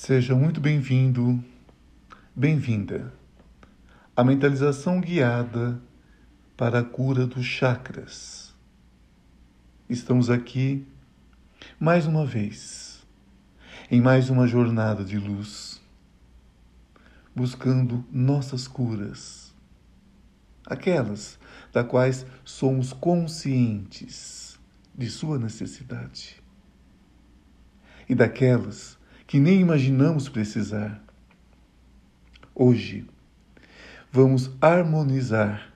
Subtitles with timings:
[0.00, 1.44] Seja muito bem-vindo,
[2.34, 3.12] bem-vinda
[4.16, 5.82] à mentalização guiada
[6.56, 8.54] para a cura dos chakras.
[9.90, 10.86] Estamos aqui
[11.80, 13.04] mais uma vez,
[13.90, 15.82] em mais uma jornada de luz,
[17.34, 19.52] buscando nossas curas,
[20.64, 21.40] aquelas
[21.72, 24.58] da quais somos conscientes
[24.96, 26.40] de sua necessidade
[28.08, 28.97] e daquelas
[29.28, 31.04] que nem imaginamos precisar.
[32.54, 33.06] Hoje,
[34.10, 35.70] vamos harmonizar,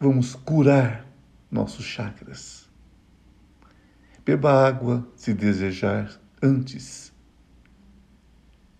[0.00, 1.06] vamos curar
[1.48, 2.68] nossos chakras.
[4.26, 7.12] Beba água se desejar antes.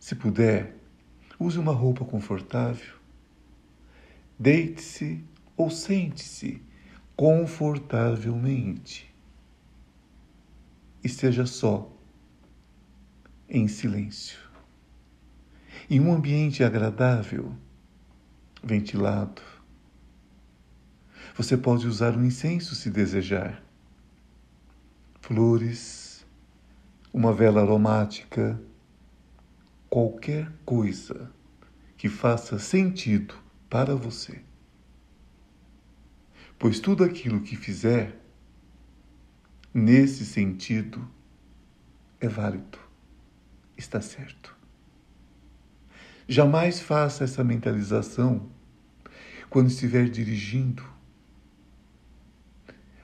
[0.00, 0.74] Se puder,
[1.38, 2.96] use uma roupa confortável.
[4.36, 5.24] Deite-se
[5.56, 6.60] ou sente-se
[7.14, 9.14] confortavelmente.
[11.04, 11.91] Esteja só
[13.54, 14.38] em silêncio.
[15.90, 17.54] Em um ambiente agradável,
[18.64, 19.42] ventilado.
[21.36, 23.62] Você pode usar um incenso se desejar.
[25.20, 26.26] Flores,
[27.12, 28.58] uma vela aromática,
[29.90, 31.30] qualquer coisa
[31.98, 33.34] que faça sentido
[33.68, 34.40] para você.
[36.58, 38.18] Pois tudo aquilo que fizer
[39.74, 41.06] nesse sentido
[42.18, 42.81] é válido
[43.76, 44.56] está certo.
[46.28, 48.48] Jamais faça essa mentalização
[49.50, 50.92] quando estiver dirigindo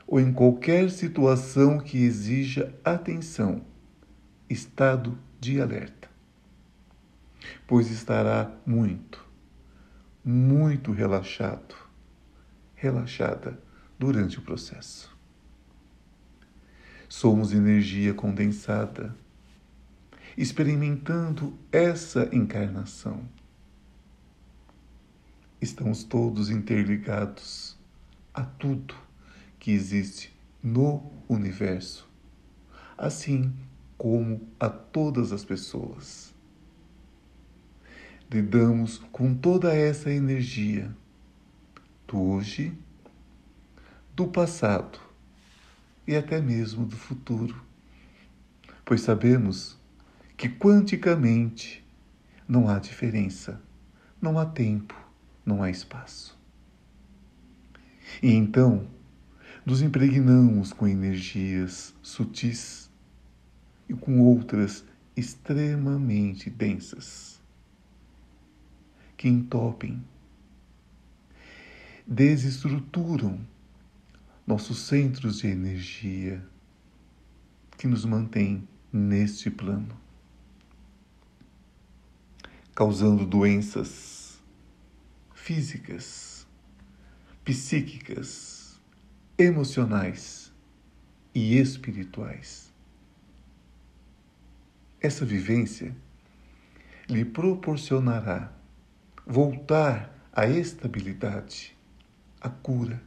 [0.07, 3.63] ou em qualquer situação que exija atenção,
[4.49, 6.09] estado de alerta,
[7.67, 9.23] pois estará muito,
[10.25, 11.75] muito relaxado,
[12.75, 13.63] relaxada
[13.99, 15.15] durante o processo.
[17.07, 19.15] Somos energia condensada
[20.39, 23.29] experimentando essa encarnação.
[25.61, 27.77] Estamos todos interligados
[28.33, 28.95] a tudo
[29.59, 30.33] que existe
[30.63, 32.09] no universo,
[32.97, 33.53] assim
[33.97, 36.33] como a todas as pessoas.
[38.31, 40.95] Lidamos com toda essa energia
[42.07, 42.73] do hoje,
[44.15, 45.01] do passado
[46.07, 47.61] e até mesmo do futuro,
[48.85, 49.78] pois sabemos
[50.39, 51.85] que quanticamente
[52.47, 53.61] não há diferença,
[54.23, 54.95] não há tempo,
[55.45, 56.39] não há espaço.
[58.23, 58.89] E então
[59.67, 62.89] nos impregnamos com energias sutis
[63.89, 64.85] e com outras
[65.17, 67.43] extremamente densas
[69.17, 70.01] que entopem,
[72.07, 73.41] desestruturam
[74.47, 76.41] nossos centros de energia
[77.77, 80.07] que nos mantém neste plano
[82.79, 84.41] causando doenças
[85.35, 86.47] físicas,
[87.45, 88.81] psíquicas,
[89.37, 90.53] emocionais
[91.35, 92.73] e espirituais.
[95.01, 95.93] Essa vivência
[97.09, 98.53] lhe proporcionará
[99.27, 101.77] voltar à estabilidade,
[102.41, 103.03] à cura,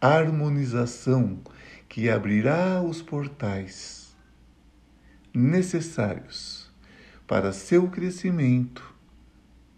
[0.00, 1.38] à harmonização
[1.86, 4.16] que abrirá os portais
[5.34, 6.63] necessários
[7.34, 8.94] para seu crescimento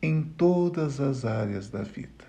[0.02, 2.26] em todas as áreas da vida.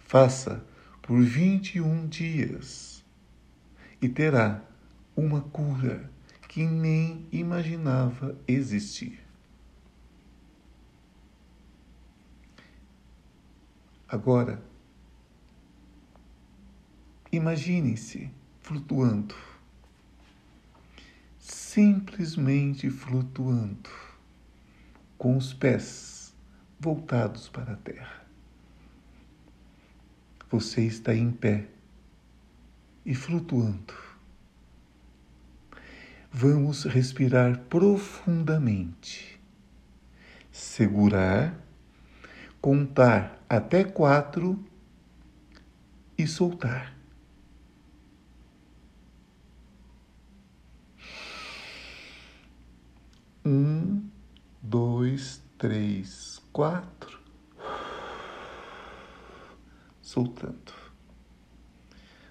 [0.00, 0.62] Faça
[1.00, 3.02] por 21 dias
[4.02, 4.60] e terá
[5.16, 6.10] uma cura
[6.50, 9.24] que nem imaginava existir.
[14.06, 14.62] Agora,
[17.32, 19.34] imaginem-se flutuando
[21.72, 23.88] simplesmente flutuando,
[25.16, 26.34] com os pés
[26.78, 28.26] voltados para a terra.
[30.50, 31.68] Você está em pé
[33.06, 33.94] e flutuando.
[36.30, 39.40] Vamos respirar profundamente,
[40.50, 41.58] segurar,
[42.60, 44.62] contar até quatro
[46.18, 46.94] e soltar.
[53.44, 54.08] Um,
[54.62, 57.20] dois, três, quatro.
[60.00, 60.72] Soltando.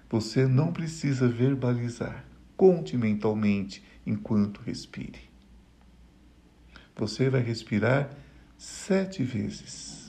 [0.08, 2.24] Você não precisa verbalizar.
[2.56, 5.20] Conte mentalmente enquanto respire.
[6.96, 8.10] Você vai respirar
[8.56, 10.01] sete vezes.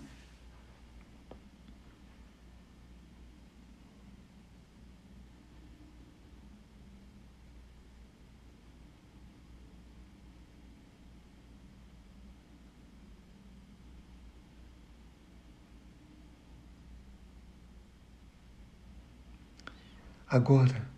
[20.34, 20.90] Agora,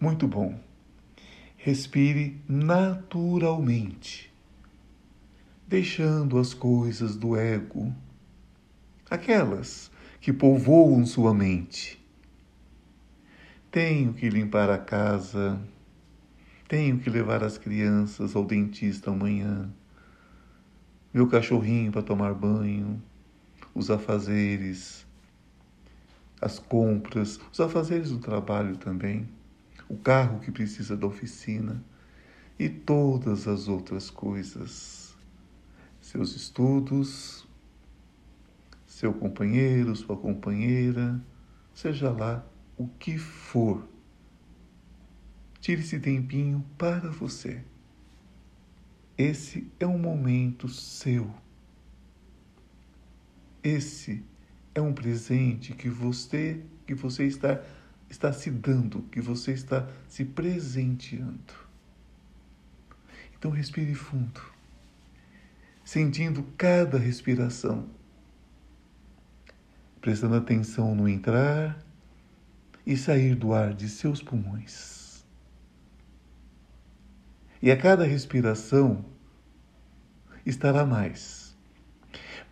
[0.00, 0.58] muito bom.
[1.56, 4.34] Respire naturalmente,
[5.64, 7.94] deixando as coisas do ego,
[9.08, 12.04] aquelas que povoam sua mente.
[13.70, 15.62] Tenho que limpar a casa,
[16.66, 19.70] tenho que levar as crianças ao dentista amanhã,
[21.14, 23.00] meu cachorrinho para tomar banho,
[23.72, 25.06] os afazeres,
[26.40, 29.28] as compras, os afazeres do trabalho também,
[29.88, 31.82] o carro que precisa da oficina
[32.58, 35.16] e todas as outras coisas.
[36.00, 37.46] Seus estudos,
[38.86, 41.20] seu companheiro, sua companheira,
[41.74, 42.46] seja lá
[42.76, 43.86] o que for.
[45.60, 47.62] Tire esse tempinho para você.
[49.16, 51.30] Esse é um momento seu.
[53.62, 54.24] Esse
[54.74, 57.60] é um presente que você que você está
[58.08, 61.54] está se dando, que você está se presenteando.
[63.38, 64.40] Então respire fundo,
[65.84, 67.88] sentindo cada respiração,
[70.00, 71.78] prestando atenção no entrar
[72.84, 75.24] e sair do ar de seus pulmões.
[77.62, 79.04] E a cada respiração
[80.44, 81.39] estará mais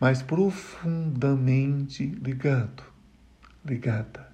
[0.01, 2.85] mas profundamente ligado,
[3.65, 4.33] ligada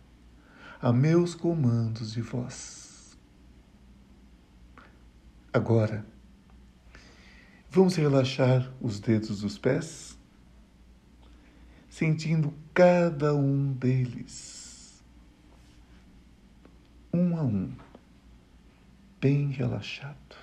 [0.80, 3.16] a meus comandos de voz.
[5.52, 6.04] Agora,
[7.70, 10.18] vamos relaxar os dedos dos pés,
[11.88, 15.02] sentindo cada um deles,
[17.12, 17.74] um a um,
[19.18, 20.36] bem relaxado.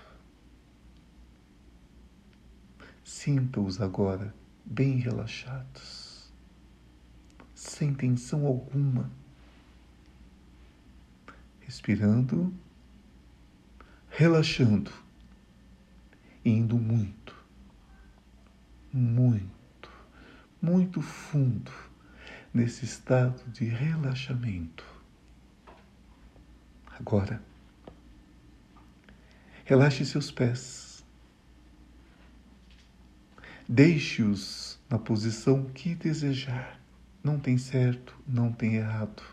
[3.03, 6.31] Sinta-os agora bem relaxados,
[7.53, 9.11] sem tensão alguma,
[11.61, 12.53] respirando,
[14.09, 14.91] relaxando,
[16.43, 17.35] indo muito,
[18.91, 19.91] muito,
[20.61, 21.71] muito fundo
[22.53, 24.85] nesse estado de relaxamento.
[26.99, 27.41] Agora,
[29.65, 30.80] relaxe seus pés
[33.73, 36.77] Deixe-os na posição que desejar.
[37.23, 39.23] Não tem certo, não tem errado.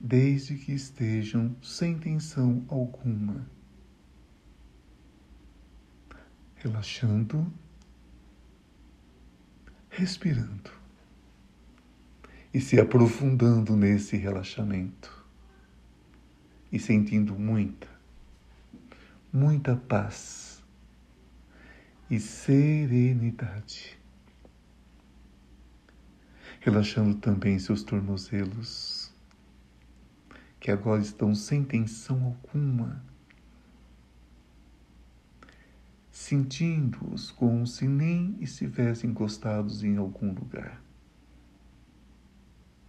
[0.00, 3.48] Desde que estejam sem tensão alguma.
[6.56, 7.46] Relaxando,
[9.88, 10.72] respirando
[12.52, 15.24] e se aprofundando nesse relaxamento
[16.72, 17.86] e sentindo muita,
[19.32, 20.53] muita paz
[22.10, 23.98] e serenidade.
[26.60, 29.12] Relaxando também seus tornozelos,
[30.60, 33.04] que agora estão sem tensão alguma,
[36.10, 40.82] sentindo-os como se nem estivessem encostados em algum lugar.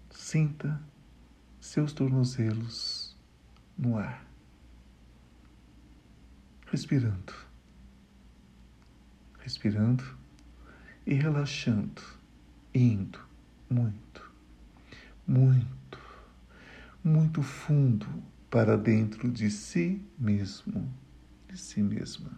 [0.10, 0.82] Sinta
[1.60, 3.18] seus tornozelos
[3.78, 4.26] no ar,
[6.68, 7.45] respirando
[9.46, 10.04] respirando
[11.06, 12.02] e relaxando,
[12.74, 13.20] indo
[13.70, 14.32] muito,
[15.28, 16.00] muito,
[17.04, 18.08] muito fundo
[18.50, 20.92] para dentro de si mesmo,
[21.48, 22.32] de si mesma.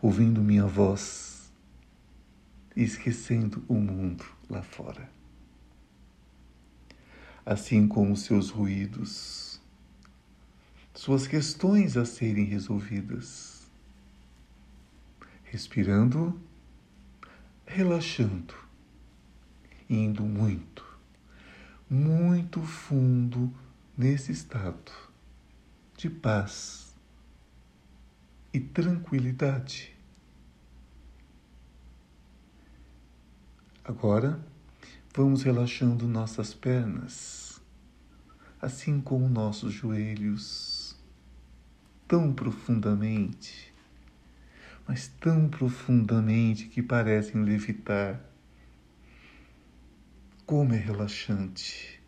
[0.00, 1.52] Ouvindo minha voz
[2.76, 5.10] e esquecendo o mundo lá fora.
[7.44, 9.60] Assim como seus ruídos,
[10.94, 13.53] suas questões a serem resolvidas
[15.54, 16.36] respirando,
[17.64, 18.56] relaxando,
[19.88, 20.84] indo muito,
[21.88, 23.54] muito fundo
[23.96, 24.90] nesse estado
[25.96, 26.92] de paz
[28.52, 29.96] e tranquilidade.
[33.84, 34.44] Agora,
[35.14, 37.62] vamos relaxando nossas pernas,
[38.60, 40.98] assim como nossos joelhos,
[42.08, 43.73] tão profundamente
[44.86, 48.20] mas tão profundamente que parecem levitar.
[50.46, 52.00] Como é relaxante.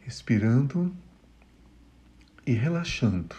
[0.00, 0.94] Respirando
[2.44, 3.36] e relaxando,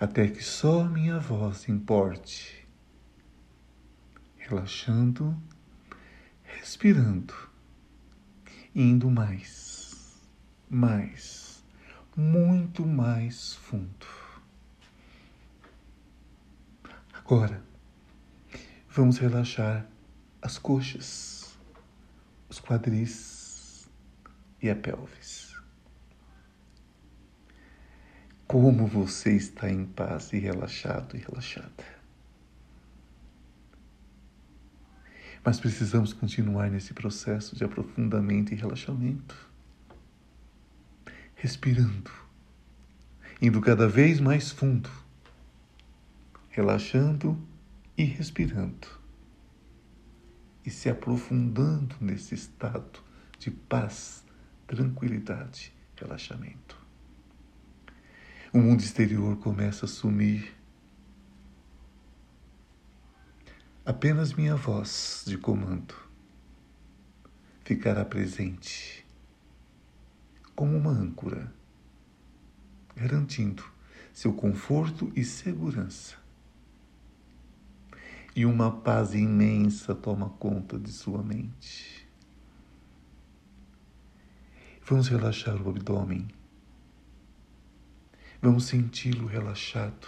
[0.00, 2.66] até que só minha voz importe.
[4.36, 5.36] Relaxando,
[6.42, 7.34] respirando,
[8.74, 10.20] indo mais,
[10.68, 11.64] mais,
[12.16, 14.15] muito mais fundo.
[17.28, 17.60] Agora,
[18.88, 19.84] vamos relaxar
[20.40, 21.58] as coxas,
[22.48, 23.90] os quadris
[24.62, 25.52] e a pelvis.
[28.46, 31.84] Como você está em paz e relaxado e relaxada.
[35.44, 39.34] Mas precisamos continuar nesse processo de aprofundamento e relaxamento.
[41.34, 42.12] Respirando,
[43.42, 45.05] indo cada vez mais fundo,
[46.56, 47.38] relaxando
[47.98, 48.88] e respirando,
[50.64, 52.98] e se aprofundando nesse estado
[53.38, 54.24] de paz,
[54.66, 56.80] tranquilidade, relaxamento.
[58.54, 60.56] O mundo exterior começa a sumir.
[63.84, 65.94] Apenas minha voz de comando
[67.64, 69.06] ficará presente
[70.54, 71.52] como uma âncora,
[72.96, 73.62] garantindo
[74.10, 76.24] seu conforto e segurança.
[78.36, 82.06] E uma paz imensa toma conta de sua mente.
[84.84, 86.28] Vamos relaxar o abdômen
[88.40, 90.06] Vamos senti-lo relaxado,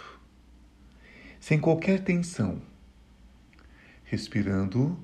[1.39, 2.61] sem qualquer tensão,
[4.05, 4.97] respirando,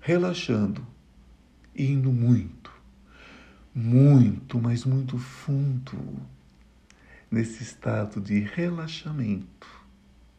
[0.00, 0.86] relaxando,
[1.74, 2.70] indo muito,
[3.74, 5.98] muito, mas muito fundo
[7.30, 9.66] nesse estado de relaxamento,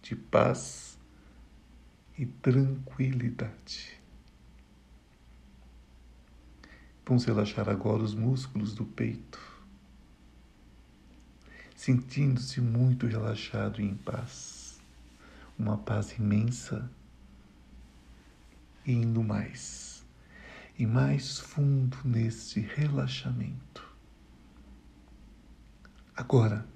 [0.02, 0.87] de paz
[2.18, 4.00] e tranquilidade.
[7.06, 9.58] Vamos relaxar agora os músculos do peito
[11.78, 14.80] sentindo-se muito relaxado e em paz.
[15.58, 16.90] Uma paz imensa,
[18.86, 20.04] indo mais
[20.78, 23.88] e mais fundo nesse relaxamento.
[26.16, 26.68] Agora,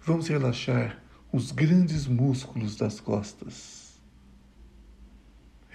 [0.00, 1.02] vamos relaxar
[1.32, 3.87] os grandes músculos das costas.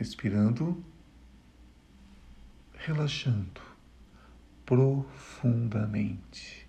[0.04, 0.84] Respirando,
[2.74, 3.62] relaxando
[4.66, 6.68] profundamente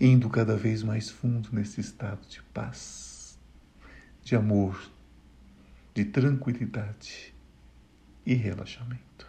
[0.00, 3.38] indo cada vez mais fundo nesse estado de paz,
[4.24, 4.90] de amor,
[5.94, 7.32] de tranquilidade
[8.26, 9.28] e relaxamento.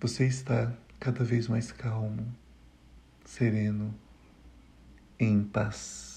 [0.00, 2.26] Você está cada vez mais calmo,
[3.24, 3.94] sereno,
[5.16, 6.07] em paz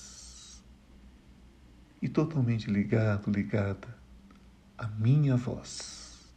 [2.01, 3.95] e totalmente ligado, ligada
[4.77, 6.31] à minha voz.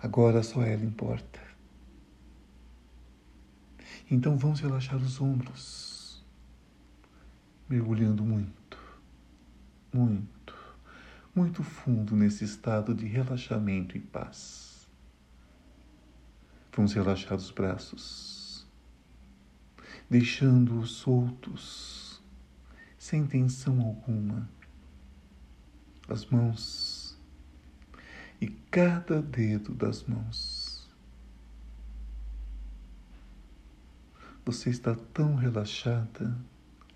[0.00, 1.40] Agora só ela importa.
[4.10, 6.22] Então vamos relaxar os ombros,
[7.68, 8.78] mergulhando muito,
[9.92, 10.54] muito,
[11.34, 14.88] muito fundo nesse estado de relaxamento e paz.
[16.74, 18.66] Vamos relaxar os braços,
[20.10, 22.01] deixando-os soltos,
[23.02, 24.48] sem tensão alguma.
[26.08, 27.18] As mãos
[28.40, 30.88] e cada dedo das mãos
[34.44, 36.36] Você está tão relaxada,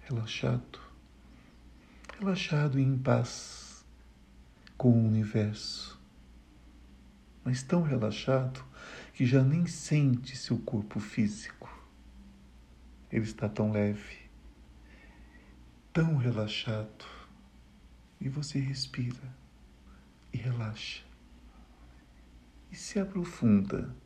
[0.03, 0.81] relaxado,
[2.19, 3.85] relaxado e em paz
[4.77, 6.01] com o universo,
[7.45, 8.65] mas tão relaxado
[9.13, 11.69] que já nem sente seu corpo físico.
[13.13, 14.26] Ele está tão leve,
[15.97, 17.07] tão relaxado,
[18.21, 19.35] e você respira
[20.31, 21.03] e relaxa
[22.71, 23.97] e se aprofunda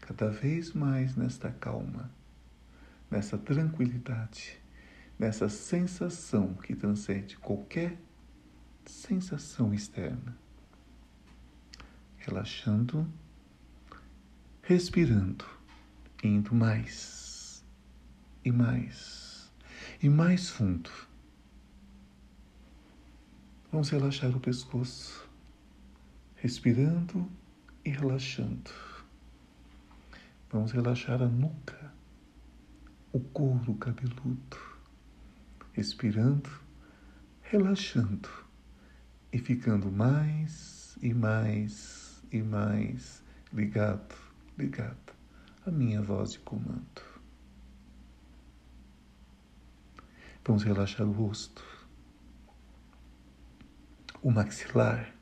[0.00, 2.10] cada vez mais nesta calma
[3.10, 4.58] nessa tranquilidade,
[5.18, 8.00] nessa sensação que transcende qualquer
[8.86, 10.34] sensação externa.
[12.16, 13.06] Relaxando,
[14.62, 15.44] respirando,
[16.24, 17.62] indo mais
[18.42, 19.26] e mais
[20.02, 21.05] e mais fundo.
[23.72, 25.28] Vamos relaxar o pescoço,
[26.36, 27.28] respirando
[27.84, 28.70] e relaxando.
[30.50, 31.92] Vamos relaxar a nuca
[33.12, 34.56] o couro cabeludo,
[35.72, 36.48] respirando,
[37.42, 38.28] relaxando
[39.32, 44.14] e ficando mais e mais e mais ligado,
[44.56, 45.12] ligado
[45.66, 47.02] à minha voz de comando.
[50.44, 51.64] Vamos relaxar o rosto,
[54.26, 55.14] o maxilar,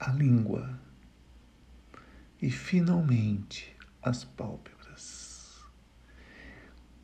[0.00, 0.80] a língua
[2.42, 3.72] e finalmente
[4.02, 5.62] as pálpebras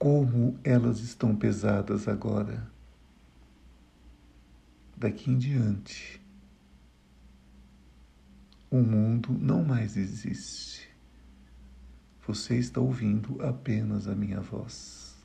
[0.00, 2.68] como elas estão pesadas agora.
[4.96, 6.20] Daqui em diante,
[8.68, 10.90] o mundo não mais existe.
[12.26, 15.16] Você está ouvindo apenas a minha voz.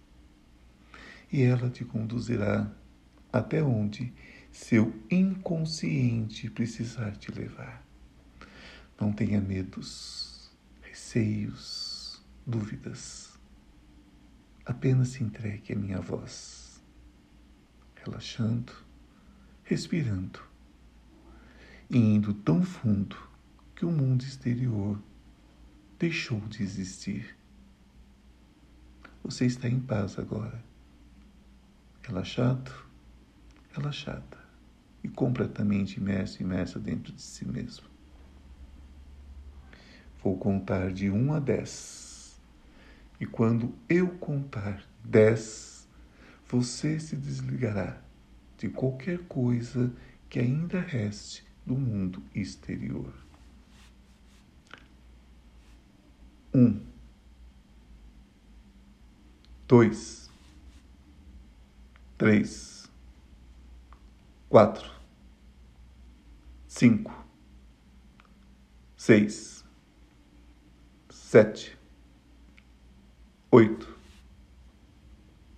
[1.31, 2.71] E ela te conduzirá
[3.33, 4.13] até onde
[4.51, 7.85] seu inconsciente precisar te levar.
[8.99, 10.51] Não tenha medos,
[10.81, 13.37] receios, dúvidas.
[14.65, 16.83] Apenas se entregue à minha voz,
[17.95, 18.73] relaxando,
[19.63, 20.41] respirando
[21.89, 23.15] e indo tão fundo
[23.75, 24.99] que o mundo exterior
[25.99, 27.37] deixou de existir.
[29.23, 30.63] Você está em paz agora,
[32.01, 32.86] relaxado,
[33.77, 34.37] relaxada
[35.03, 37.85] e completamente imerso, imersa dentro de si mesmo.
[40.21, 42.39] Vou contar de um a dez.
[43.19, 45.87] E quando eu contar dez,
[46.47, 48.01] você se desligará
[48.57, 49.93] de qualquer coisa
[50.29, 53.13] que ainda reste do mundo exterior.
[56.53, 56.81] Um,
[59.67, 60.29] dois,
[62.17, 62.76] três,
[64.49, 64.89] quatro,
[66.67, 67.13] cinco,
[68.95, 69.65] seis,
[71.09, 71.77] sete,
[73.51, 73.97] oito,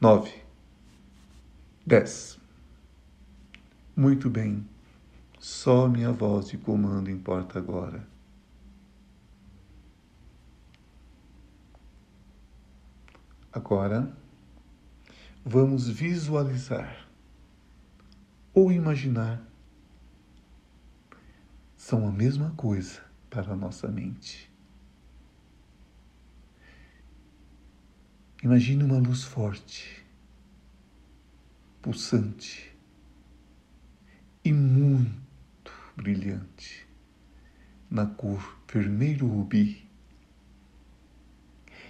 [0.02, 0.44] nove,
[1.86, 2.40] dez.
[3.96, 4.68] Muito bem,
[5.38, 8.08] só minha voz de comando importa agora.
[13.52, 14.16] Agora,
[15.44, 17.09] vamos visualizar
[18.54, 19.42] ou imaginar.
[21.78, 24.50] São a mesma coisa para a nossa mente.
[28.44, 30.06] Imagine uma luz forte,
[31.82, 32.74] pulsante
[34.46, 36.88] e muito brilhante,
[37.90, 39.86] na cor vermelho rubi.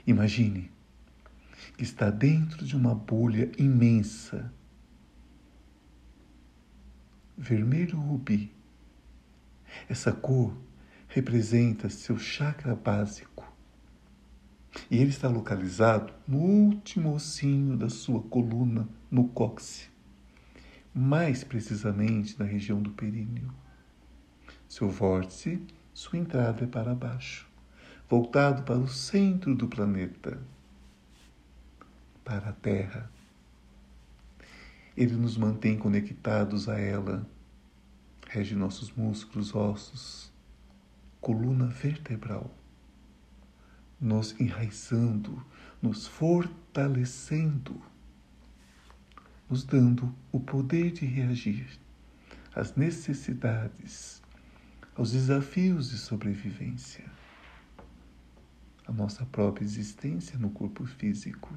[0.08, 0.72] Imagine
[1.78, 4.52] que está dentro de uma bolha imensa,
[7.40, 8.54] vermelho rubi.
[9.88, 10.54] Essa cor
[11.08, 13.48] representa seu chakra básico.
[14.92, 19.90] E ele está localizado no último ossinho da sua coluna, no cóccix,
[20.94, 23.52] mais precisamente na região do períneo.
[24.68, 27.48] Seu vórtice, sua entrada é para baixo,
[28.08, 30.40] voltado para o centro do planeta
[32.24, 33.10] para a terra.
[35.00, 37.26] Ele nos mantém conectados a ela,
[38.28, 40.30] rege nossos músculos, ossos,
[41.22, 42.54] coluna vertebral,
[43.98, 45.42] nos enraizando,
[45.82, 47.82] nos fortalecendo,
[49.50, 51.80] nos dando o poder de reagir
[52.54, 54.22] às necessidades,
[54.98, 57.10] aos desafios de sobrevivência,
[58.86, 61.56] a nossa própria existência no corpo físico.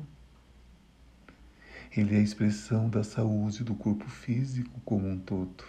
[1.95, 5.63] Ele é a expressão da saúde do corpo físico como um todo.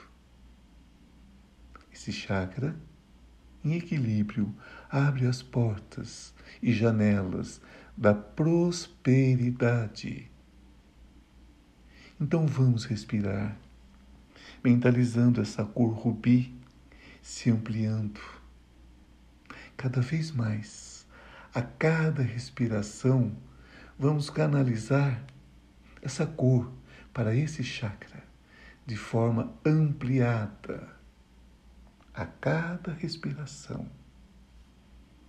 [1.91, 2.73] Esse chakra,
[3.63, 4.55] em equilíbrio,
[4.89, 7.59] abre as portas e janelas
[7.97, 10.31] da prosperidade.
[12.19, 13.57] Então vamos respirar,
[14.63, 16.55] mentalizando essa cor rubi
[17.21, 18.21] se ampliando
[19.75, 21.05] cada vez mais.
[21.53, 23.35] A cada respiração,
[23.99, 25.21] vamos canalizar
[26.03, 26.69] essa cor
[27.13, 28.21] para esse chakra
[28.85, 30.89] de forma ampliada
[32.13, 33.87] a cada respiração.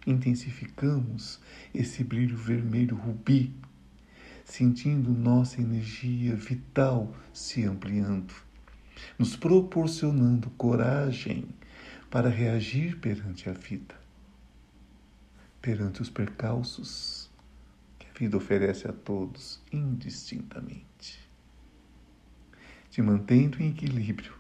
[0.05, 1.41] Intensificamos
[1.73, 3.55] esse brilho vermelho rubi,
[4.45, 8.35] sentindo nossa energia vital se ampliando,
[9.17, 11.49] nos proporcionando coragem
[12.11, 13.95] para reagir perante a vida,
[15.63, 17.24] perante os percalços
[18.15, 21.19] vida oferece a todos indistintamente,
[22.89, 24.35] te mantendo em equilíbrio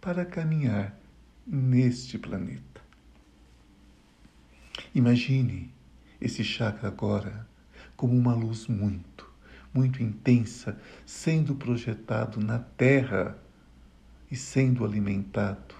[0.00, 0.98] para caminhar
[1.46, 2.80] neste planeta.
[4.94, 5.72] Imagine
[6.20, 7.46] esse chakra agora
[7.96, 9.30] como uma luz muito,
[9.72, 13.38] muito intensa sendo projetado na Terra
[14.30, 15.74] e sendo alimentado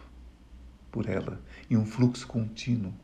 [0.93, 2.95] por ela em um fluxo contínuo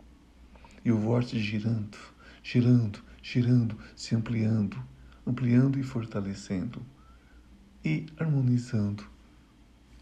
[0.85, 1.99] e o vórtice girando,
[2.43, 4.83] girando, girando, se ampliando,
[5.27, 6.85] ampliando e fortalecendo
[7.85, 9.07] e harmonizando,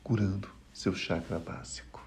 [0.03, 2.07] curando seu chakra básico.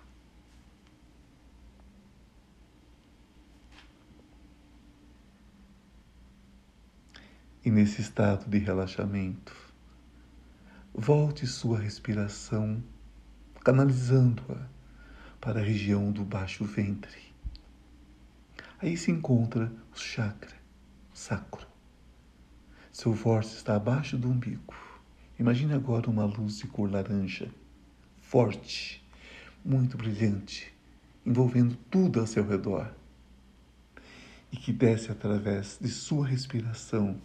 [7.64, 9.56] E nesse estado de relaxamento,
[10.94, 12.84] volte sua respiração,
[13.64, 14.68] canalizando-a
[15.40, 17.32] para a região do baixo ventre.
[18.80, 20.61] Aí se encontra o chakra
[21.22, 21.68] sacro.
[22.92, 24.74] Seu vórtice está abaixo do umbigo.
[25.40, 27.50] Imagine agora uma luz de cor laranja,
[28.20, 29.04] forte,
[29.64, 30.74] muito brilhante,
[31.26, 32.92] envolvendo tudo ao seu redor
[34.52, 37.22] e que desce através de sua respiração,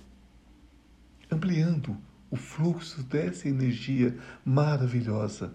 [1.30, 1.96] ampliando
[2.30, 5.54] o fluxo dessa energia maravilhosa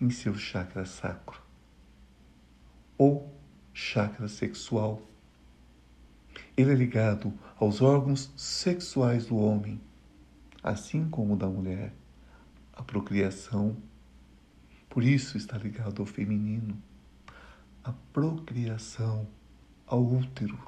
[0.00, 1.42] em seu chakra sacro
[2.96, 3.32] ou
[3.74, 5.02] chakra sexual.
[6.58, 9.80] Ele é ligado aos órgãos sexuais do homem,
[10.60, 11.94] assim como da mulher,
[12.72, 13.76] a procriação.
[14.90, 16.76] Por isso está ligado ao feminino,
[17.84, 19.28] a procriação,
[19.86, 20.58] ao útero.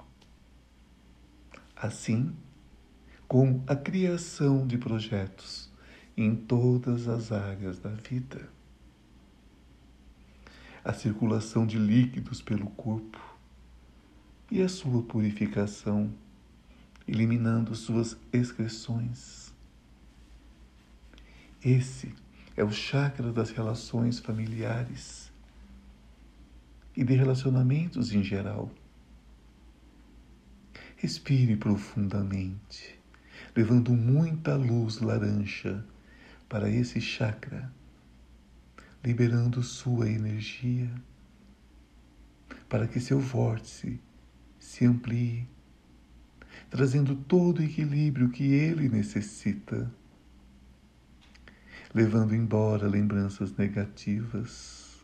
[1.75, 2.37] Assim
[3.27, 5.73] como a criação de projetos
[6.17, 8.49] em todas as áreas da vida
[10.83, 13.30] a circulação de líquidos pelo corpo
[14.51, 16.13] e a sua purificação,
[17.07, 19.53] eliminando suas excreções.
[21.65, 22.15] Esse
[22.57, 25.31] é o chakra das relações familiares
[26.97, 28.71] e de relacionamentos em geral.
[30.97, 32.99] Respire profundamente,
[33.55, 35.85] levando muita luz laranja
[36.49, 37.73] para esse chakra
[39.03, 40.91] liberando sua energia
[42.69, 43.99] para que seu vórtice
[44.61, 45.49] se amplie,
[46.69, 49.91] trazendo todo o equilíbrio que ele necessita,
[51.93, 55.01] levando embora lembranças negativas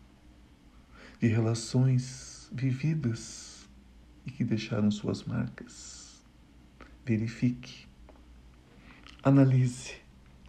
[1.18, 3.66] de relações vividas
[4.24, 6.22] e que deixaram suas marcas.
[7.04, 7.86] Verifique,
[9.22, 9.94] analise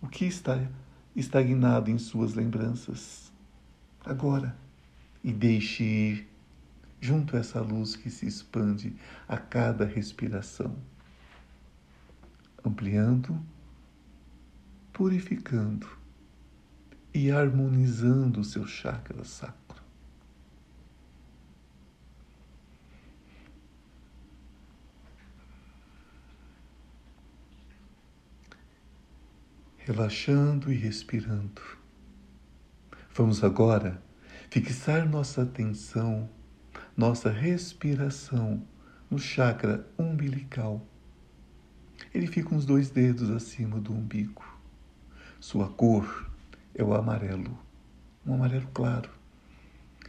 [0.01, 0.67] o que está
[1.15, 3.31] estagnado em suas lembranças
[4.05, 4.55] agora
[5.23, 6.27] e deixe ir
[6.99, 8.95] junto a essa luz que se expande
[9.27, 10.75] a cada respiração,
[12.65, 13.39] ampliando,
[14.91, 15.87] purificando
[17.13, 19.57] e harmonizando o seu chakra sacro.
[29.77, 31.61] Relaxando e respirando.
[33.13, 34.03] Vamos agora
[34.49, 36.29] fixar nossa atenção,
[36.97, 38.63] nossa respiração
[39.07, 40.83] no chakra umbilical.
[42.11, 44.43] Ele fica uns dois dedos acima do umbigo.
[45.39, 46.27] Sua cor
[46.73, 47.55] é o amarelo,
[48.25, 49.11] um amarelo claro.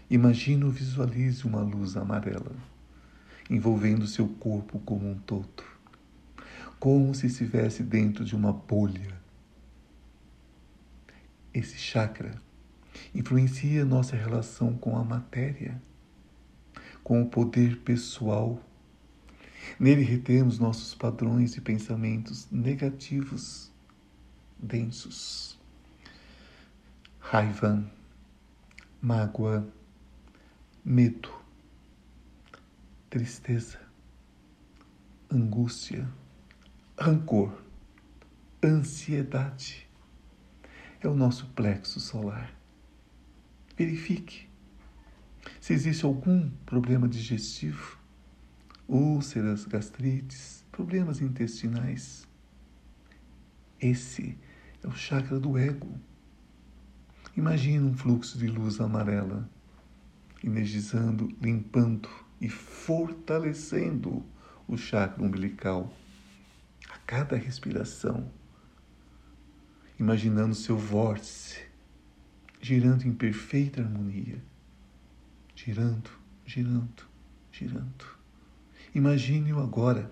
[0.09, 2.57] Imagine ou visualize uma luz amarela
[3.51, 5.62] envolvendo seu corpo como um todo,
[6.79, 9.14] como se estivesse dentro de uma bolha.
[11.53, 12.40] Esse chakra
[13.14, 15.81] influencia nossa relação com a matéria,
[17.09, 18.62] com o poder pessoal.
[19.81, 23.73] Nele retemos nossos padrões e pensamentos negativos,
[24.59, 25.59] densos.
[27.18, 27.83] Raiva,
[29.01, 29.66] mágoa,
[30.85, 31.33] medo,
[33.09, 33.81] tristeza,
[35.33, 36.07] angústia,
[37.01, 37.64] rancor,
[38.62, 39.88] ansiedade.
[41.01, 42.53] É o nosso plexo solar
[43.79, 44.48] verifique
[45.68, 47.98] se existe algum problema digestivo,
[48.88, 52.26] úlceras, gastrites, problemas intestinais.
[53.78, 54.38] Esse
[54.83, 56.00] é o chakra do ego.
[57.37, 59.46] Imagine um fluxo de luz amarela,
[60.42, 62.09] energizando, limpando
[62.40, 64.24] e fortalecendo
[64.66, 65.92] o chakra umbilical
[66.88, 68.33] a cada respiração,
[70.00, 71.61] imaginando seu vórtice
[72.59, 74.42] girando em perfeita harmonia.
[75.61, 76.09] Girando,
[76.47, 77.03] girando,
[77.51, 78.05] girando.
[78.94, 80.09] Imagine-o agora.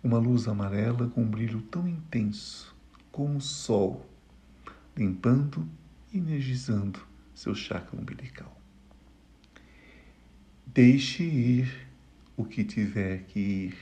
[0.00, 2.72] Uma luz amarela com um brilho tão intenso
[3.10, 4.08] como o sol,
[4.96, 5.68] limpando
[6.12, 8.56] e energizando seu chakra umbilical.
[10.64, 11.88] Deixe ir
[12.36, 13.78] o que tiver que ir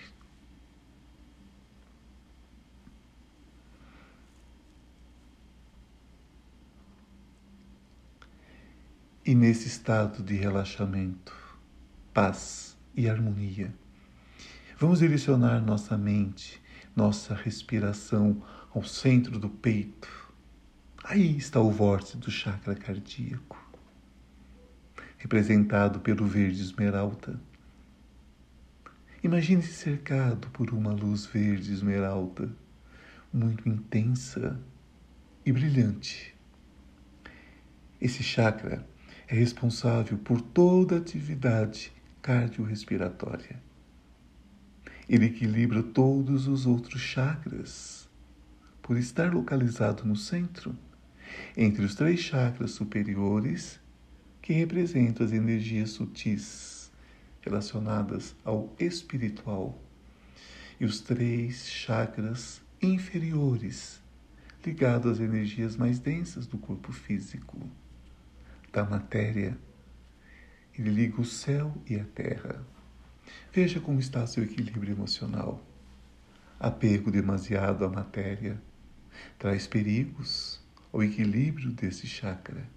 [9.31, 11.33] E nesse estado de relaxamento,
[12.13, 13.73] paz e harmonia,
[14.77, 16.61] vamos direcionar nossa mente,
[16.97, 18.43] nossa respiração
[18.75, 20.09] ao centro do peito.
[21.05, 23.57] Aí está o vórtice do chakra cardíaco,
[25.17, 27.41] representado pelo verde esmeralda.
[29.23, 32.51] Imagine-se cercado por uma luz verde esmeralda,
[33.33, 34.61] muito intensa
[35.47, 36.35] e brilhante.
[38.01, 38.90] Esse chakra
[39.31, 43.63] é responsável por toda a atividade cardiorrespiratória.
[45.09, 48.09] Ele equilibra todos os outros chakras,
[48.83, 50.77] por estar localizado no centro,
[51.57, 53.79] entre os três chakras superiores,
[54.43, 56.91] que representam as energias sutis
[57.41, 59.81] relacionadas ao espiritual,
[60.81, 64.01] e os três chakras inferiores
[64.67, 67.61] ligados às energias mais densas do corpo físico,
[68.73, 69.59] da matéria.
[70.79, 72.65] Ele liga o céu e a terra.
[73.53, 75.65] Veja como está seu equilíbrio emocional.
[76.59, 78.61] Apego demasiado à matéria
[79.39, 80.61] traz perigos
[80.93, 82.69] ao equilíbrio desse chakra.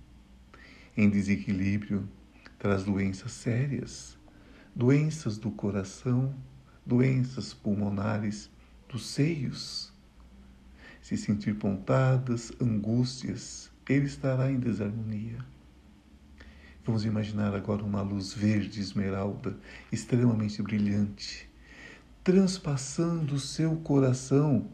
[0.96, 2.08] Em desequilíbrio,
[2.60, 4.18] traz doenças sérias,
[4.76, 6.36] doenças do coração,
[6.86, 8.50] doenças pulmonares,
[8.88, 9.92] dos seios.
[11.02, 15.53] Se sentir pontadas, angústias, ele estará em desarmonia.
[16.86, 19.58] Vamos imaginar agora uma luz verde esmeralda,
[19.90, 21.50] extremamente brilhante,
[22.22, 24.70] transpassando o seu coração,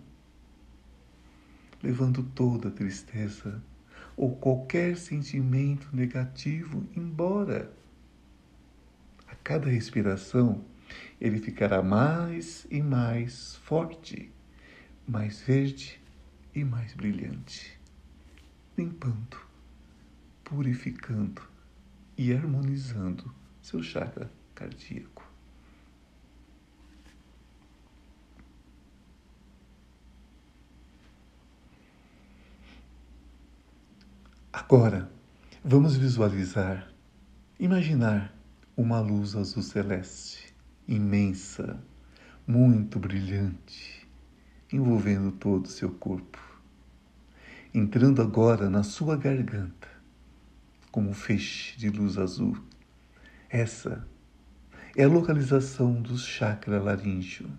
[1.83, 3.61] levando toda a tristeza
[4.17, 7.71] ou qualquer sentimento negativo embora.
[9.27, 10.65] A cada respiração,
[11.21, 14.31] ele ficará mais e mais forte,
[15.07, 16.01] mais verde
[16.55, 17.79] e mais brilhante,
[18.75, 19.37] limpando,
[20.43, 21.58] purificando
[22.19, 25.23] e harmonizando seu chakra cardíaco.
[34.51, 35.09] Agora,
[35.63, 36.91] vamos visualizar,
[37.57, 38.35] imaginar
[38.75, 40.53] uma luz azul celeste,
[40.89, 41.81] imensa,
[42.45, 44.05] muito brilhante,
[44.73, 46.37] envolvendo todo o seu corpo,
[47.73, 49.98] entrando agora na sua garganta
[50.91, 52.57] como um feixe de luz azul.
[53.49, 54.07] Essa
[54.95, 57.49] é a localização do chakra laríngeo.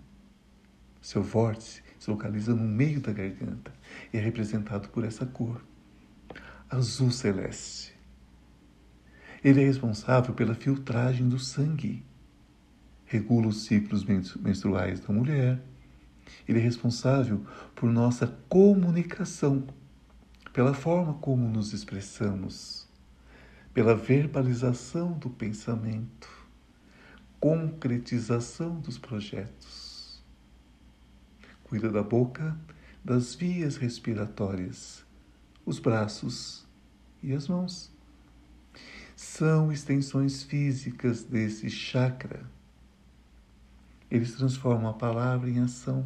[1.01, 3.73] Seu vórtice se localiza no meio da garganta
[4.13, 5.63] e é representado por essa cor,
[6.69, 7.93] azul celeste.
[9.43, 12.05] Ele é responsável pela filtragem do sangue,
[13.05, 15.59] regula os ciclos menstruais da mulher.
[16.47, 19.65] Ele é responsável por nossa comunicação,
[20.53, 22.80] pela forma como nos expressamos
[23.73, 26.29] pela verbalização do pensamento,
[27.39, 30.21] concretização dos projetos.
[31.63, 32.57] Cuida da boca,
[33.03, 35.05] das vias respiratórias,
[35.65, 36.67] os braços
[37.23, 37.91] e as mãos.
[39.15, 42.45] São extensões físicas desse chakra.
[44.09, 46.05] Eles transformam a palavra em ação.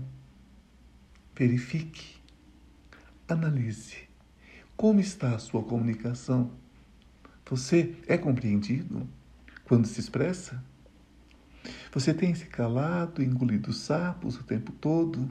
[1.36, 2.18] Verifique,
[3.28, 4.06] analise
[4.78, 6.52] como está a sua comunicação
[7.48, 9.08] você é compreendido
[9.66, 10.64] quando se expressa?
[11.92, 15.30] Você tem se calado, engolido sapos o tempo todo?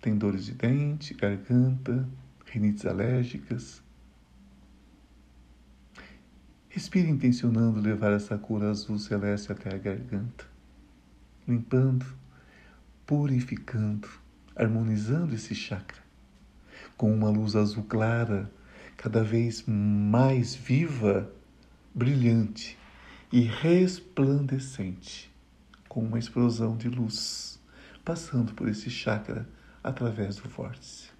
[0.00, 2.08] Tem dores de dente, garganta,
[2.46, 3.82] rinites alérgicas?
[6.68, 10.46] Respire intencionando levar essa cor azul celeste até a garganta,
[11.46, 12.04] limpando,
[13.06, 14.08] purificando,
[14.56, 16.02] harmonizando esse chakra
[16.96, 18.50] com uma luz azul clara
[19.04, 21.30] cada vez mais viva,
[21.94, 22.78] brilhante
[23.30, 25.30] e resplandecente,
[25.90, 27.60] com uma explosão de luz
[28.02, 29.46] passando por esse chakra
[29.82, 31.10] através do vórtice.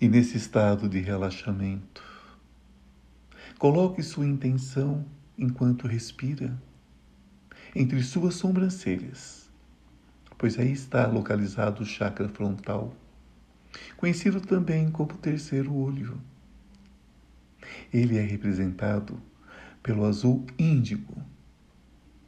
[0.00, 2.02] E nesse estado de relaxamento,
[3.60, 5.06] coloque sua intenção
[5.38, 6.60] enquanto respira
[7.74, 9.50] entre suas sobrancelhas,
[10.38, 12.94] pois aí está localizado o chakra frontal,
[13.96, 16.20] conhecido também como terceiro olho.
[17.92, 19.20] Ele é representado
[19.82, 21.14] pelo azul índigo.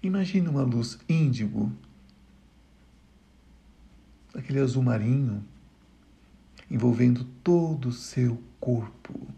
[0.03, 1.73] Imagine uma luz índigo,
[4.35, 5.45] aquele azul marinho,
[6.71, 9.29] envolvendo todo o seu corpo.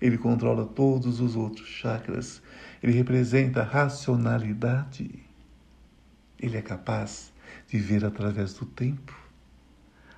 [0.00, 2.40] Ele controla todos os outros chakras.
[2.82, 5.24] Ele representa a racionalidade.
[6.38, 7.32] Ele é capaz
[7.66, 9.16] de ver através do tempo,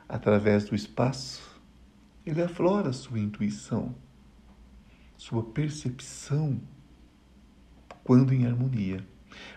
[0.08, 1.60] através do espaço.
[2.26, 3.94] Ele aflora sua intuição,
[5.16, 6.60] sua percepção,
[8.04, 9.06] quando em harmonia.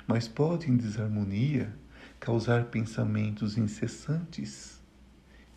[0.08, 1.76] Mas pode, em desarmonia,
[2.20, 4.82] causar pensamentos incessantes,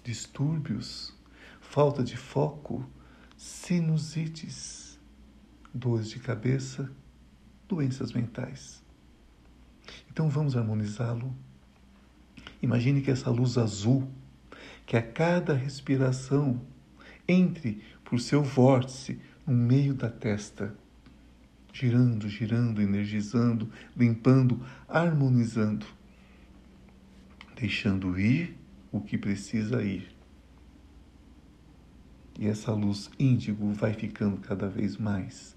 [0.03, 1.15] distúrbios,
[1.61, 2.85] falta de foco
[3.37, 4.99] sinusites,
[5.73, 6.91] dores de cabeça,
[7.69, 8.83] doenças mentais.
[10.11, 11.35] Então vamos harmonizá-lo.
[12.63, 14.09] Imagine que essa luz azul,
[14.85, 16.61] que a cada respiração
[17.29, 20.75] entre por seu vórtice no meio da testa,
[21.73, 25.87] girando, girando, energizando, limpando, harmonizando
[27.57, 28.57] deixando ir
[28.93, 30.15] o que precisa ir.
[32.39, 35.57] E essa luz índigo vai ficando cada vez mais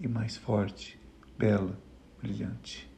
[0.00, 0.98] e mais forte,
[1.38, 1.78] bela,
[2.20, 2.90] brilhante,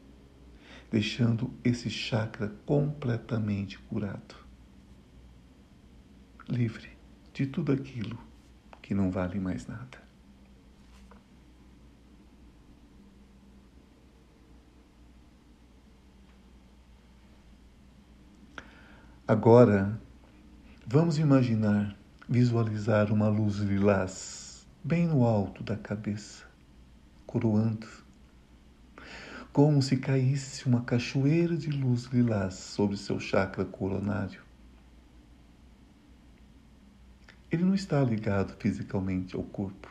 [0.90, 4.34] deixando esse chakra completamente curado,
[6.48, 6.90] livre
[7.32, 8.18] de tudo aquilo
[8.80, 10.06] que não vale mais nada.
[19.28, 20.00] Agora,
[20.86, 21.96] vamos imaginar,
[22.28, 26.44] visualizar uma luz lilás bem no alto da cabeça,
[27.26, 27.88] coroando,
[29.56, 34.42] como se caísse uma cachoeira de luz lilás sobre seu chakra coronário.
[37.50, 39.88] Ele não está ligado fisicamente ao corpo.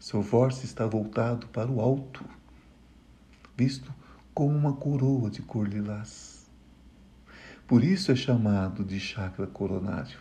[0.00, 2.24] Seu vórtice está voltado para o alto,
[3.56, 3.94] visto
[4.34, 6.50] como uma coroa de cor lilás.
[7.68, 10.18] Por isso é chamado de chakra coronário.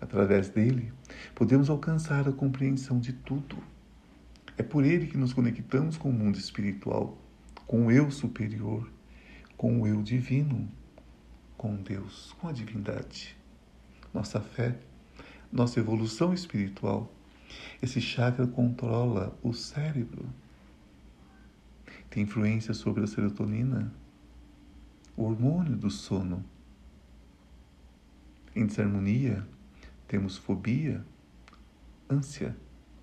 [0.00, 0.92] Através dele,
[1.36, 3.58] podemos alcançar a compreensão de tudo.
[4.58, 7.21] É por ele que nos conectamos com o mundo espiritual,
[7.66, 8.90] com o eu superior,
[9.56, 10.68] com o eu divino,
[11.56, 13.36] com Deus, com a divindade.
[14.12, 14.78] Nossa fé,
[15.50, 17.12] nossa evolução espiritual.
[17.80, 20.28] Esse chakra controla o cérebro.
[22.10, 23.92] Tem influência sobre a serotonina,
[25.16, 26.44] o hormônio do sono.
[28.54, 29.46] Em desarmonia,
[30.06, 31.04] temos fobia,
[32.08, 32.56] ânsia,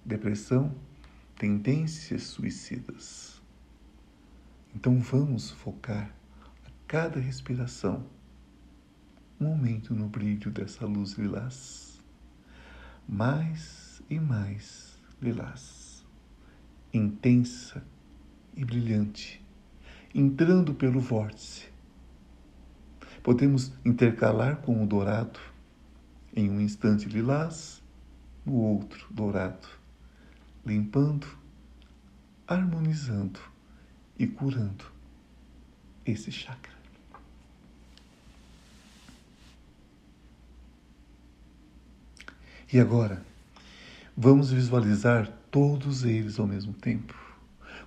[0.05, 0.75] depressão,
[1.35, 3.38] tendências suicidas.
[4.75, 6.13] Então vamos focar
[6.65, 8.05] a cada respiração
[9.39, 12.03] um momento no brilho dessa luz lilás,
[13.07, 16.05] mais e mais lilás,
[16.93, 17.83] intensa
[18.55, 19.43] e brilhante,
[20.13, 21.67] entrando pelo vórtice.
[23.23, 25.39] Podemos intercalar com o dourado,
[26.35, 27.81] em um instante lilás,
[28.45, 29.67] no outro dourado,
[30.65, 31.27] limpando,
[32.47, 33.39] harmonizando
[34.19, 34.85] e curando
[36.05, 36.77] esse chakra.
[42.71, 43.23] E agora,
[44.15, 47.15] vamos visualizar todos eles ao mesmo tempo,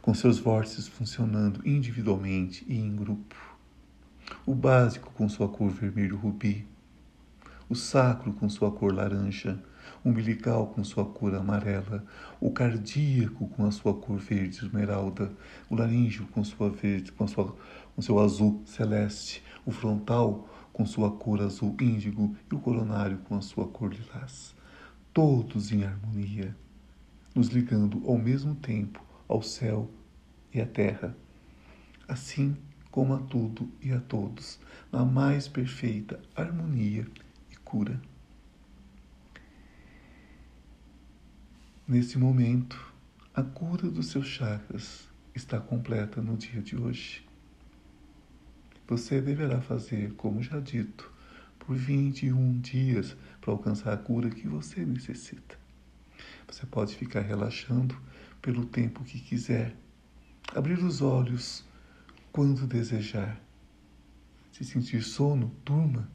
[0.00, 3.36] com seus vórtices funcionando individualmente e em grupo
[4.44, 6.66] o básico com sua cor vermelho rubi,
[7.68, 9.62] o sacro com sua cor laranja,
[10.04, 12.04] umbilical com sua cor amarela,
[12.40, 15.32] o cardíaco com a sua cor verde esmeralda,
[15.70, 17.56] o laríngeo com sua verde, com, sua,
[17.94, 23.36] com seu azul celeste, o frontal com sua cor azul índigo e o coronário com
[23.36, 24.54] a sua cor lilás.
[25.12, 26.56] Todos em harmonia,
[27.34, 29.90] nos ligando ao mesmo tempo ao céu
[30.52, 31.16] e à terra.
[32.08, 32.56] Assim,
[32.90, 34.58] como a tudo e a todos,
[34.90, 37.06] na mais perfeita harmonia
[37.50, 38.00] e cura.
[41.92, 42.90] Nesse momento,
[43.34, 47.22] a cura dos seus chakras está completa no dia de hoje.
[48.88, 51.12] Você deverá fazer, como já dito,
[51.58, 55.58] por 21 dias para alcançar a cura que você necessita.
[56.46, 57.94] Você pode ficar relaxando
[58.40, 59.76] pelo tempo que quiser,
[60.54, 61.62] abrir os olhos
[62.32, 63.38] quando desejar.
[64.50, 66.08] Se sentir sono, durma.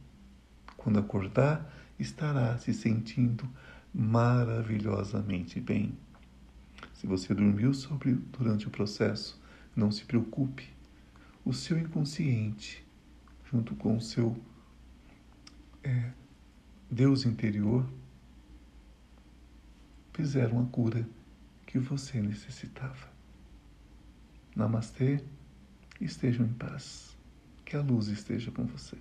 [0.75, 3.47] Quando acordar, estará se sentindo
[3.93, 5.97] maravilhosamente bem.
[6.93, 9.39] Se você dormiu sobre, durante o processo,
[9.75, 10.69] não se preocupe.
[11.45, 12.85] O seu inconsciente,
[13.51, 14.35] junto com o seu
[15.83, 16.11] é,
[16.89, 17.87] Deus interior,
[20.13, 21.07] fizeram a cura
[21.65, 23.07] que você necessitava.
[24.55, 25.23] Namastê
[26.01, 27.15] estejam em paz.
[27.63, 28.97] Que a luz esteja com você.